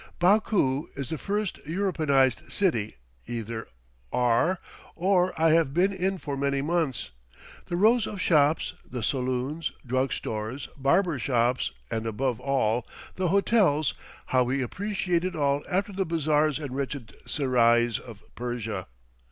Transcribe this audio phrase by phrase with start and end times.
[0.17, 2.95] Baku is the first Europeanized city
[3.27, 3.67] either
[4.11, 4.57] R
[4.95, 7.11] or I have been in for many months;
[7.67, 13.93] the rows of shops, the saloons, drug stores, barber shops, and, above all, the hotels
[14.25, 18.87] how we appreciate it all after the bazaars and wretched serais of Persia!